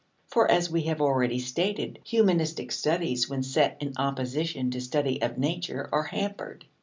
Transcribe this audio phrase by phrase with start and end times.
[0.25, 5.37] For, as we have already stated, humanistic studies when set in opposition to study of
[5.37, 6.65] nature are hampered.